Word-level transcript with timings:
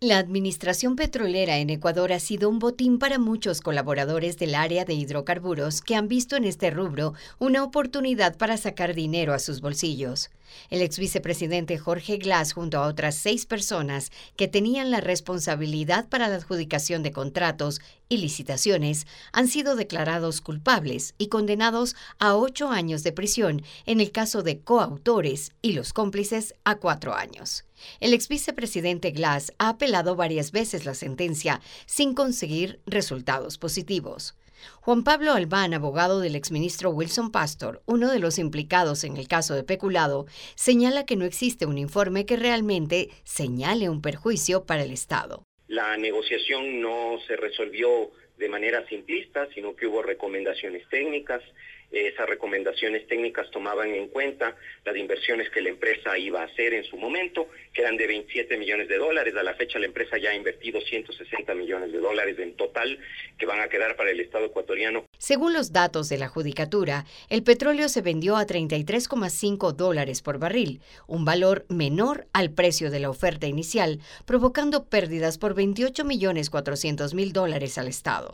La 0.00 0.18
administración 0.18 0.94
petrolera 0.94 1.58
en 1.58 1.70
Ecuador 1.70 2.12
ha 2.12 2.20
sido 2.20 2.48
un 2.48 2.60
botín 2.60 3.00
para 3.00 3.18
muchos 3.18 3.60
colaboradores 3.60 4.38
del 4.38 4.54
área 4.54 4.84
de 4.84 4.94
hidrocarburos 4.94 5.82
que 5.82 5.96
han 5.96 6.06
visto 6.06 6.36
en 6.36 6.44
este 6.44 6.70
rubro 6.70 7.14
una 7.40 7.64
oportunidad 7.64 8.36
para 8.36 8.56
sacar 8.58 8.94
dinero 8.94 9.34
a 9.34 9.40
sus 9.40 9.60
bolsillos. 9.60 10.30
El 10.70 10.82
ex 10.82 10.98
vicepresidente 10.98 11.78
Jorge 11.78 12.18
Glass, 12.18 12.52
junto 12.52 12.78
a 12.78 12.86
otras 12.86 13.16
seis 13.16 13.46
personas 13.46 14.10
que 14.36 14.48
tenían 14.48 14.90
la 14.90 15.00
responsabilidad 15.00 16.08
para 16.08 16.28
la 16.28 16.36
adjudicación 16.36 17.02
de 17.02 17.12
contratos 17.12 17.80
y 18.08 18.18
licitaciones, 18.18 19.06
han 19.32 19.48
sido 19.48 19.76
declarados 19.76 20.40
culpables 20.40 21.14
y 21.18 21.28
condenados 21.28 21.96
a 22.18 22.36
ocho 22.36 22.70
años 22.70 23.02
de 23.02 23.12
prisión 23.12 23.62
en 23.86 24.00
el 24.00 24.12
caso 24.12 24.42
de 24.42 24.60
coautores 24.60 25.52
y 25.62 25.72
los 25.72 25.92
cómplices 25.92 26.54
a 26.64 26.76
cuatro 26.76 27.14
años. 27.14 27.64
El 28.00 28.12
ex 28.12 28.28
vicepresidente 28.28 29.10
Glass 29.10 29.52
ha 29.58 29.68
apelado 29.68 30.16
varias 30.16 30.52
veces 30.52 30.84
la 30.84 30.94
sentencia 30.94 31.60
sin 31.86 32.14
conseguir 32.14 32.80
resultados 32.86 33.58
positivos. 33.58 34.34
Juan 34.80 35.04
Pablo 35.04 35.32
Albán, 35.32 35.74
abogado 35.74 36.20
del 36.20 36.36
exministro 36.36 36.90
Wilson 36.90 37.30
Pastor, 37.30 37.82
uno 37.86 38.10
de 38.10 38.18
los 38.18 38.38
implicados 38.38 39.04
en 39.04 39.16
el 39.16 39.28
caso 39.28 39.54
de 39.54 39.64
peculado, 39.64 40.26
señala 40.54 41.06
que 41.06 41.16
no 41.16 41.24
existe 41.24 41.66
un 41.66 41.78
informe 41.78 42.26
que 42.26 42.36
realmente 42.36 43.10
señale 43.24 43.88
un 43.88 44.02
perjuicio 44.02 44.64
para 44.64 44.82
el 44.82 44.92
Estado. 44.92 45.44
La 45.66 45.96
negociación 45.98 46.80
no 46.80 47.18
se 47.26 47.36
resolvió 47.36 48.10
de 48.38 48.48
manera 48.48 48.86
simplista, 48.88 49.48
sino 49.54 49.74
que 49.74 49.86
hubo 49.86 50.02
recomendaciones 50.02 50.88
técnicas. 50.88 51.42
Esas 51.90 52.28
recomendaciones 52.28 53.06
técnicas 53.06 53.50
tomaban 53.50 53.94
en 53.94 54.08
cuenta 54.08 54.54
las 54.84 54.94
inversiones 54.94 55.48
que 55.48 55.62
la 55.62 55.70
empresa 55.70 56.18
iba 56.18 56.42
a 56.42 56.44
hacer 56.44 56.74
en 56.74 56.84
su 56.84 56.98
momento, 56.98 57.48
que 57.72 57.80
eran 57.80 57.96
de 57.96 58.06
27 58.06 58.58
millones 58.58 58.88
de 58.88 58.98
dólares. 58.98 59.34
A 59.36 59.42
la 59.42 59.54
fecha 59.54 59.78
la 59.78 59.86
empresa 59.86 60.18
ya 60.18 60.30
ha 60.30 60.34
invertido 60.34 60.82
160 60.82 61.54
millones 61.54 61.90
de 61.90 61.98
dólares 61.98 62.38
en 62.38 62.54
total 62.56 62.98
que 63.38 63.46
van 63.46 63.60
a 63.60 63.68
quedar 63.68 63.96
para 63.96 64.10
el 64.10 64.20
Estado 64.20 64.44
ecuatoriano. 64.44 65.06
Según 65.16 65.54
los 65.54 65.72
datos 65.72 66.10
de 66.10 66.18
la 66.18 66.28
judicatura, 66.28 67.06
el 67.30 67.42
petróleo 67.42 67.88
se 67.88 68.02
vendió 68.02 68.36
a 68.36 68.46
33,5 68.46 69.72
dólares 69.72 70.20
por 70.20 70.38
barril, 70.38 70.82
un 71.06 71.24
valor 71.24 71.64
menor 71.70 72.26
al 72.34 72.50
precio 72.50 72.90
de 72.90 73.00
la 73.00 73.08
oferta 73.08 73.46
inicial, 73.46 74.00
provocando 74.26 74.84
pérdidas 74.84 75.38
por 75.38 75.54
28 75.54 76.04
millones 76.04 76.50
400 76.50 77.14
mil 77.14 77.32
dólares 77.32 77.78
al 77.78 77.88
Estado. 77.88 78.27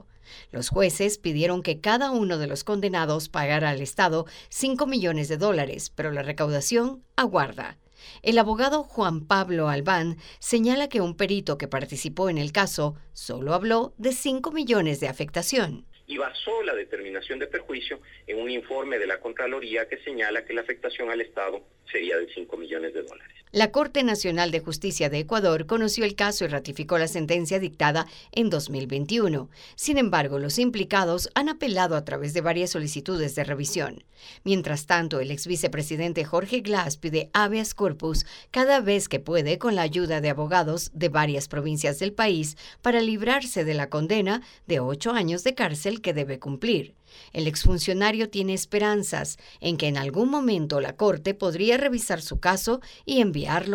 Los 0.50 0.68
jueces 0.68 1.18
pidieron 1.18 1.62
que 1.62 1.80
cada 1.80 2.10
uno 2.10 2.38
de 2.38 2.46
los 2.46 2.64
condenados 2.64 3.28
pagara 3.28 3.70
al 3.70 3.80
Estado 3.80 4.26
5 4.48 4.86
millones 4.86 5.28
de 5.28 5.36
dólares, 5.36 5.90
pero 5.94 6.10
la 6.10 6.22
recaudación 6.22 7.02
aguarda. 7.16 7.78
El 8.22 8.38
abogado 8.38 8.82
Juan 8.82 9.26
Pablo 9.26 9.68
Albán 9.68 10.16
señala 10.38 10.88
que 10.88 11.00
un 11.00 11.16
perito 11.16 11.58
que 11.58 11.68
participó 11.68 12.28
en 12.28 12.38
el 12.38 12.52
caso 12.52 12.96
solo 13.12 13.54
habló 13.54 13.94
de 13.98 14.12
5 14.12 14.50
millones 14.52 15.00
de 15.00 15.08
afectación 15.08 15.86
y 16.06 16.18
basó 16.18 16.62
la 16.62 16.74
determinación 16.74 17.38
de 17.38 17.46
perjuicio 17.46 18.00
en 18.26 18.38
un 18.38 18.50
informe 18.50 18.98
de 18.98 19.06
la 19.06 19.20
Contraloría 19.20 19.88
que 19.88 19.98
señala 19.98 20.44
que 20.44 20.52
la 20.52 20.60
afectación 20.60 21.10
al 21.10 21.20
Estado 21.20 21.62
sería 21.90 22.18
de 22.18 22.32
5 22.32 22.56
millones 22.56 22.92
de 22.94 23.02
dólares. 23.02 23.43
La 23.54 23.70
Corte 23.70 24.02
Nacional 24.02 24.50
de 24.50 24.58
Justicia 24.58 25.08
de 25.08 25.20
Ecuador 25.20 25.66
conoció 25.66 26.04
el 26.04 26.16
caso 26.16 26.44
y 26.44 26.48
ratificó 26.48 26.98
la 26.98 27.06
sentencia 27.06 27.60
dictada 27.60 28.08
en 28.32 28.50
2021. 28.50 29.48
Sin 29.76 29.96
embargo, 29.96 30.40
los 30.40 30.58
implicados 30.58 31.30
han 31.36 31.48
apelado 31.48 31.94
a 31.94 32.04
través 32.04 32.34
de 32.34 32.40
varias 32.40 32.70
solicitudes 32.70 33.36
de 33.36 33.44
revisión. 33.44 34.02
Mientras 34.42 34.86
tanto, 34.86 35.20
el 35.20 35.30
ex 35.30 35.46
vicepresidente 35.46 36.24
Jorge 36.24 36.62
Glass 36.62 36.96
pide 36.96 37.30
habeas 37.32 37.74
corpus 37.74 38.26
cada 38.50 38.80
vez 38.80 39.08
que 39.08 39.20
puede 39.20 39.56
con 39.56 39.76
la 39.76 39.82
ayuda 39.82 40.20
de 40.20 40.30
abogados 40.30 40.90
de 40.92 41.08
varias 41.08 41.46
provincias 41.46 42.00
del 42.00 42.12
país 42.12 42.56
para 42.82 43.00
librarse 43.00 43.64
de 43.64 43.74
la 43.74 43.88
condena 43.88 44.42
de 44.66 44.80
ocho 44.80 45.12
años 45.12 45.44
de 45.44 45.54
cárcel 45.54 46.00
que 46.00 46.12
debe 46.12 46.40
cumplir. 46.40 46.96
El 47.32 47.46
exfuncionario 47.46 48.28
tiene 48.30 48.54
esperanzas 48.54 49.38
en 49.60 49.76
que 49.76 49.88
en 49.88 49.96
algún 49.96 50.30
momento 50.30 50.80
la 50.80 50.96
Corte 50.96 51.34
podría 51.34 51.76
revisar 51.76 52.20
su 52.20 52.40
caso 52.40 52.80
y 53.04 53.20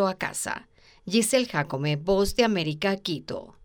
a 0.07 0.15
casa. 0.15 0.67
Giselle 1.05 1.45
Jacome, 1.45 1.95
Voz 1.95 2.33
de 2.33 2.43
América, 2.43 2.95
Quito. 2.97 3.58